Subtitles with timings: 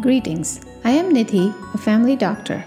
[0.00, 2.64] Greetings, I am Nidhi, a family doctor.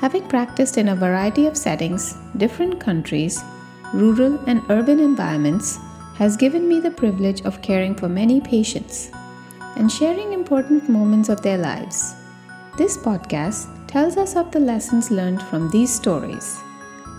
[0.00, 3.44] Having practiced in a variety of settings, different countries,
[3.92, 5.78] rural and urban environments,
[6.14, 9.10] has given me the privilege of caring for many patients
[9.76, 12.14] and sharing important moments of their lives.
[12.78, 16.58] This podcast tells us of the lessons learned from these stories,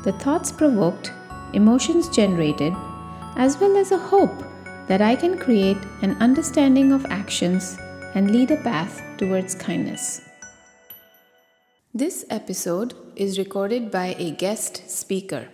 [0.03, 1.13] the thoughts provoked,
[1.53, 2.73] emotions generated,
[3.35, 4.43] as well as a hope
[4.87, 7.77] that I can create an understanding of actions
[8.15, 10.21] and lead a path towards kindness.
[11.93, 15.49] This episode is recorded by a guest speaker.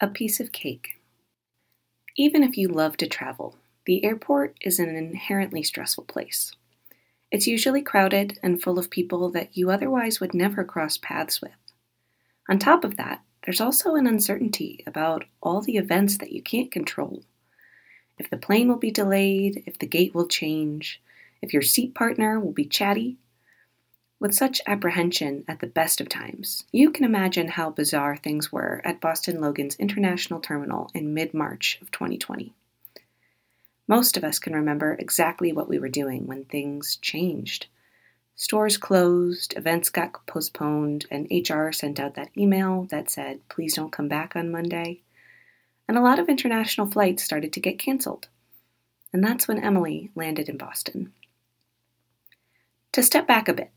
[0.00, 1.02] A piece of cake.
[2.16, 6.52] Even if you love to travel, the airport is an inherently stressful place.
[7.30, 11.52] It's usually crowded and full of people that you otherwise would never cross paths with.
[12.48, 16.70] On top of that, there's also an uncertainty about all the events that you can't
[16.70, 17.22] control.
[18.18, 21.02] If the plane will be delayed, if the gate will change,
[21.42, 23.18] if your seat partner will be chatty.
[24.20, 28.80] With such apprehension at the best of times, you can imagine how bizarre things were
[28.84, 32.52] at Boston Logan's International Terminal in mid March of 2020.
[33.86, 37.68] Most of us can remember exactly what we were doing when things changed.
[38.34, 43.90] Stores closed, events got postponed, and HR sent out that email that said, please don't
[43.90, 45.00] come back on Monday.
[45.88, 48.28] And a lot of international flights started to get canceled.
[49.12, 51.12] And that's when Emily landed in Boston.
[52.98, 53.70] To step back a bit,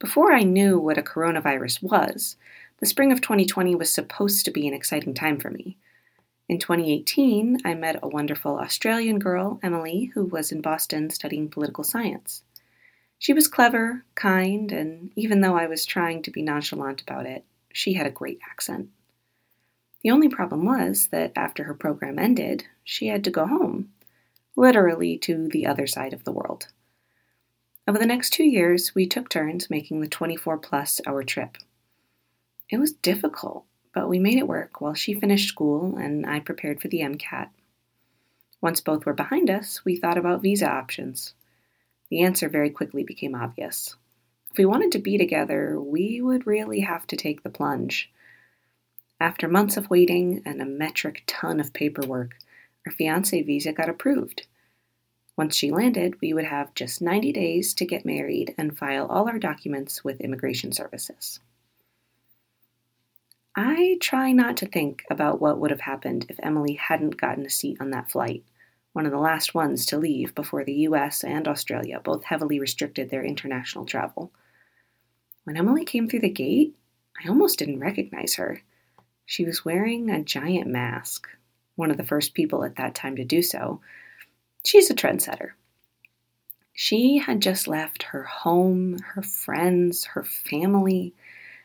[0.00, 2.34] before I knew what a coronavirus was,
[2.80, 5.76] the spring of 2020 was supposed to be an exciting time for me.
[6.48, 11.84] In 2018, I met a wonderful Australian girl, Emily, who was in Boston studying political
[11.84, 12.42] science.
[13.16, 17.44] She was clever, kind, and even though I was trying to be nonchalant about it,
[17.72, 18.88] she had a great accent.
[20.02, 23.90] The only problem was that after her program ended, she had to go home,
[24.56, 26.66] literally to the other side of the world.
[27.88, 31.56] Over the next two years, we took turns making the 24 plus hour trip.
[32.68, 36.82] It was difficult, but we made it work while she finished school and I prepared
[36.82, 37.48] for the MCAT.
[38.60, 41.32] Once both were behind us, we thought about visa options.
[42.10, 43.96] The answer very quickly became obvious.
[44.50, 48.12] If we wanted to be together, we would really have to take the plunge.
[49.18, 52.32] After months of waiting and a metric ton of paperwork,
[52.84, 54.46] our fiance visa got approved.
[55.38, 59.28] Once she landed, we would have just 90 days to get married and file all
[59.28, 61.38] our documents with immigration services.
[63.54, 67.50] I try not to think about what would have happened if Emily hadn't gotten a
[67.50, 68.42] seat on that flight,
[68.94, 73.08] one of the last ones to leave before the US and Australia both heavily restricted
[73.08, 74.32] their international travel.
[75.44, 76.74] When Emily came through the gate,
[77.24, 78.62] I almost didn't recognize her.
[79.24, 81.28] She was wearing a giant mask,
[81.76, 83.80] one of the first people at that time to do so,
[84.64, 85.50] She's a trendsetter.
[86.72, 91.14] She had just left her home, her friends, her family,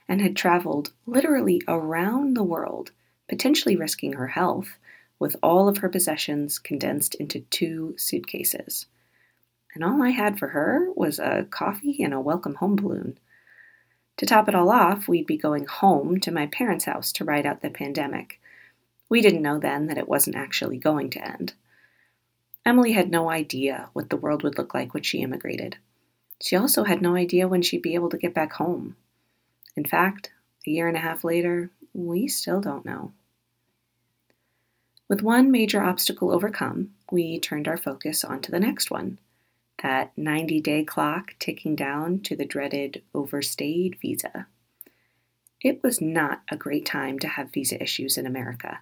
[0.08, 2.92] and had traveled literally around the world,
[3.30, 4.78] potentially risking her health,
[5.20, 8.88] with all of her possessions condensed into two suitcases.
[9.74, 13.18] And all I had for her was a coffee and a welcome home balloon.
[14.18, 17.46] To top it all off, we'd be going home to my parents' house to ride
[17.46, 18.40] out the pandemic.
[19.10, 21.54] We didn't know then that it wasn't actually going to end.
[22.66, 25.78] Emily had no idea what the world would look like when she immigrated.
[26.42, 28.96] She also had no idea when she'd be able to get back home.
[29.76, 30.32] In fact,
[30.66, 33.14] a year and a half later, we still don't know.
[35.10, 39.20] With one major obstacle overcome, we turned our focus onto the next one
[39.82, 44.48] that 90 day clock ticking down to the dreaded overstayed visa.
[45.62, 48.80] It was not a great time to have visa issues in America.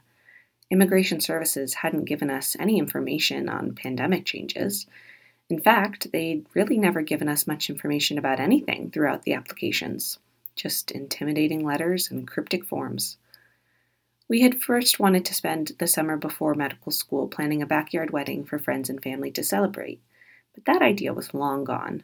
[0.71, 4.87] Immigration Services hadn't given us any information on pandemic changes.
[5.49, 10.17] In fact, they'd really never given us much information about anything throughout the applications,
[10.55, 13.17] just intimidating letters and cryptic forms.
[14.29, 18.45] We had first wanted to spend the summer before medical school planning a backyard wedding
[18.45, 19.99] for friends and family to celebrate,
[20.55, 22.03] but that idea was long gone.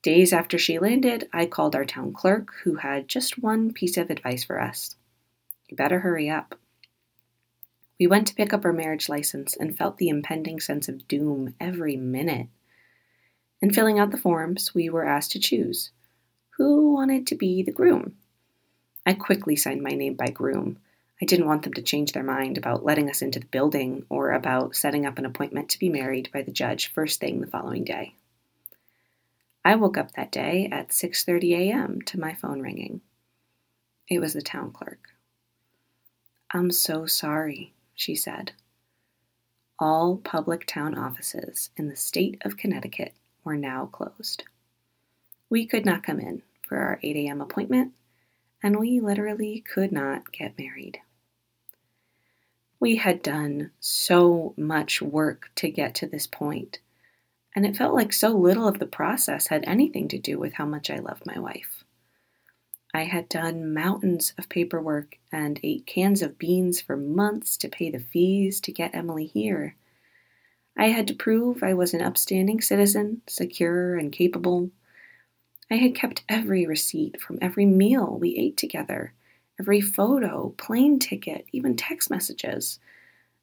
[0.00, 4.08] Days after she landed, I called our town clerk, who had just one piece of
[4.08, 4.96] advice for us.
[5.68, 6.58] You better hurry up.
[7.98, 11.54] We went to pick up our marriage license and felt the impending sense of doom
[11.60, 12.48] every minute.
[13.60, 15.90] In filling out the forms, we were asked to choose
[16.56, 18.16] who wanted to be the groom.
[19.06, 20.78] I quickly signed my name by groom.
[21.20, 24.32] I didn't want them to change their mind about letting us into the building or
[24.32, 27.84] about setting up an appointment to be married by the judge first thing the following
[27.84, 28.14] day.
[29.64, 32.02] I woke up that day at 6:30 a.m.
[32.02, 33.00] to my phone ringing.
[34.08, 35.08] It was the town clerk.
[36.50, 38.52] I'm so sorry, she said.
[39.78, 44.44] All public town offices in the state of Connecticut were now closed.
[45.50, 47.40] We could not come in for our 8 a.m.
[47.40, 47.92] appointment,
[48.62, 50.98] and we literally could not get married.
[52.80, 56.80] We had done so much work to get to this point,
[57.54, 60.66] and it felt like so little of the process had anything to do with how
[60.66, 61.84] much I loved my wife.
[62.96, 67.90] I had done mountains of paperwork and ate cans of beans for months to pay
[67.90, 69.74] the fees to get Emily here.
[70.76, 74.70] I had to prove I was an upstanding citizen, secure and capable.
[75.68, 79.12] I had kept every receipt from every meal we ate together,
[79.58, 82.78] every photo, plane ticket, even text messages,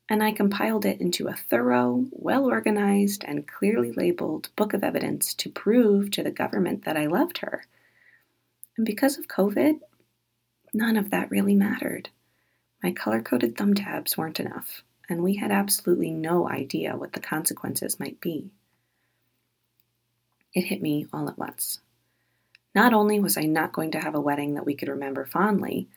[0.07, 5.33] and I compiled it into a thorough, well organized, and clearly labeled book of evidence
[5.33, 7.65] to prove to the government that I loved her.
[8.81, 9.80] And because of COVID,
[10.74, 12.10] none of that really mattered.
[12.81, 17.19] My color coded thumb tabs weren't enough and we had absolutely no idea what the
[17.19, 18.50] consequences might be.
[20.56, 21.81] It hit me all at once.
[22.74, 25.88] Not only was I not going to have a wedding that we could remember fondly,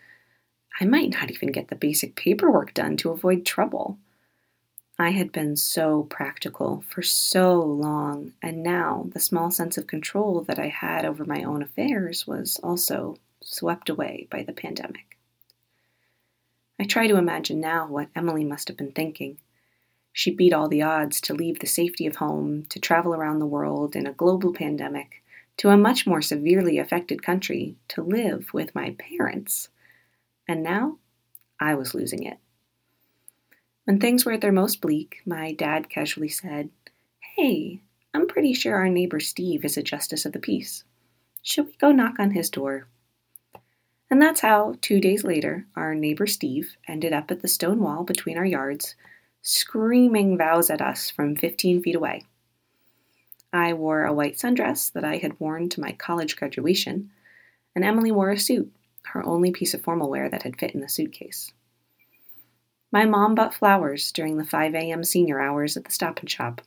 [0.79, 3.97] I might not even get the basic paperwork done to avoid trouble.
[4.99, 10.43] I had been so practical for so long, and now the small sense of control
[10.43, 15.19] that I had over my own affairs was also swept away by the pandemic.
[16.79, 19.39] I try to imagine now what Emily must have been thinking.
[20.13, 23.47] She beat all the odds to leave the safety of home, to travel around the
[23.47, 25.25] world in a global pandemic,
[25.57, 29.71] to a much more severely affected country, to live with my parents.
[30.47, 30.99] And now
[31.59, 32.39] I was losing it.
[33.85, 36.71] When things were at their most bleak, my dad casually said,
[37.37, 37.81] Hey,
[38.15, 40.85] I'm pretty sure our neighbor Steve is a justice of the peace.
[41.43, 42.87] Should we go knock on his door?
[44.11, 48.05] And that's how, two days later, our neighbor Steve ended up at the stone wall
[48.05, 48.95] between our yards,
[49.43, 52.25] screaming vows at us from 15 feet away.
[53.53, 57.11] I wore a white sundress that I had worn to my college graduation,
[57.75, 58.73] and Emily wore a suit,
[59.07, 61.53] her only piece of formal wear that had fit in the suitcase.
[62.95, 65.03] My mom bought flowers during the 5 a.m.
[65.03, 66.63] senior hours at the stop and shop,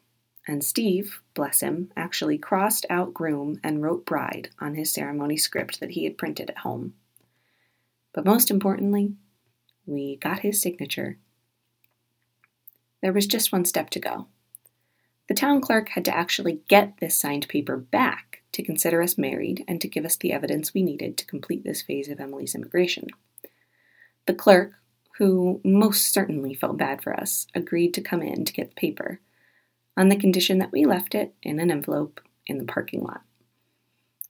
[0.46, 5.80] and Steve, bless him, actually crossed out groom and wrote bride on his ceremony script
[5.80, 6.96] that he had printed at home.
[8.12, 9.14] But most importantly,
[9.86, 11.18] we got his signature.
[13.02, 14.28] There was just one step to go.
[15.30, 19.64] The town clerk had to actually get this signed paper back to consider us married
[19.66, 23.08] and to give us the evidence we needed to complete this phase of Emily's immigration.
[24.26, 24.74] The clerk,
[25.18, 29.20] who most certainly felt bad for us, agreed to come in to get the paper,
[29.96, 33.22] on the condition that we left it in an envelope in the parking lot.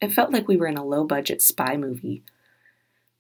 [0.02, 2.24] It felt like we were in a low budget spy movie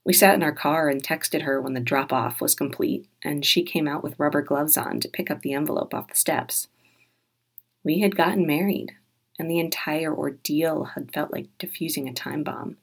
[0.07, 3.45] we sat in our car and texted her when the drop off was complete, and
[3.45, 6.69] she came out with rubber gloves on to pick up the envelope off the steps.
[7.83, 8.93] We had gotten married,
[9.37, 12.77] and the entire ordeal had felt like diffusing a time bomb.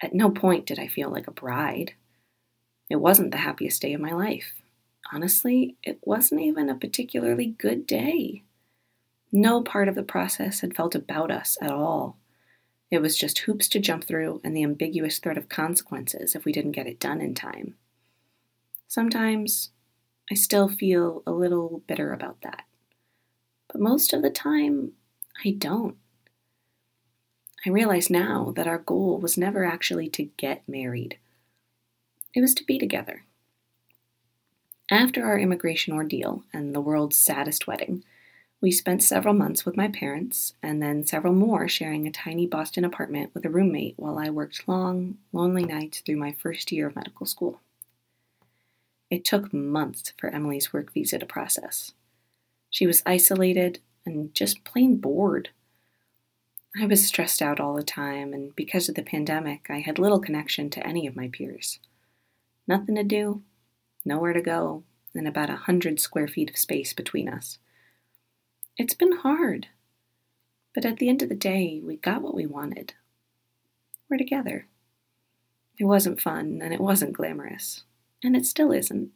[0.00, 1.92] At no point did I feel like a bride.
[2.90, 4.52] It wasn't the happiest day of my life.
[5.12, 8.42] Honestly, it wasn't even a particularly good day.
[9.30, 12.18] No part of the process had felt about us at all.
[12.90, 16.52] It was just hoops to jump through and the ambiguous threat of consequences if we
[16.52, 17.76] didn't get it done in time.
[18.86, 19.70] Sometimes
[20.30, 22.64] I still feel a little bitter about that.
[23.68, 24.92] But most of the time,
[25.44, 25.96] I don't.
[27.64, 31.18] I realize now that our goal was never actually to get married,
[32.34, 33.24] it was to be together.
[34.90, 38.04] After our immigration ordeal and the world's saddest wedding,
[38.60, 42.84] we spent several months with my parents, and then several more sharing a tiny Boston
[42.84, 46.94] apartment with a roommate while I worked long, lonely nights through my first year of
[46.94, 47.60] medical school.
[49.10, 51.92] It took months for Emily's work visa to process.
[52.70, 55.50] She was isolated and just plain bored.
[56.80, 60.20] I was stressed out all the time, and because of the pandemic, I had little
[60.20, 61.80] connection to any of my peers.
[62.72, 63.42] Nothing to do,
[64.02, 67.58] nowhere to go, and about a hundred square feet of space between us.
[68.78, 69.66] It's been hard.
[70.74, 72.94] But at the end of the day, we got what we wanted.
[74.08, 74.68] We're together.
[75.78, 77.84] It wasn't fun and it wasn't glamorous,
[78.24, 79.10] and it still isn't.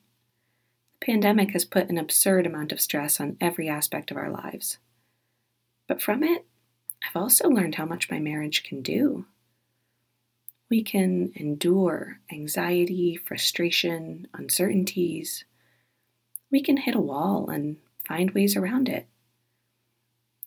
[1.00, 4.76] The pandemic has put an absurd amount of stress on every aspect of our lives.
[5.88, 6.44] But from it,
[7.02, 9.24] I've also learned how much my marriage can do.
[10.68, 15.44] We can endure anxiety, frustration, uncertainties.
[16.50, 19.06] We can hit a wall and find ways around it.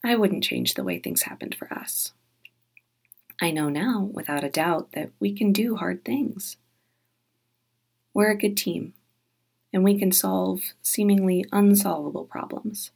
[0.03, 2.13] I wouldn't change the way things happened for us.
[3.41, 6.57] I know now, without a doubt, that we can do hard things.
[8.13, 8.93] We're a good team,
[9.71, 12.91] and we can solve seemingly unsolvable problems.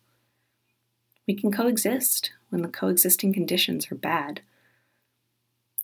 [1.25, 4.42] We can coexist when the coexisting conditions are bad.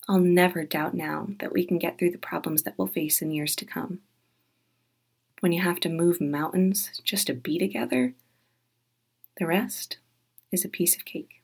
[0.10, 3.30] I'll never doubt now that we can get through the problems that we'll face in
[3.30, 4.00] years to come.
[5.40, 8.16] When you have to move mountains just to be together,
[9.38, 10.00] the rest
[10.52, 11.39] is a piece of cake.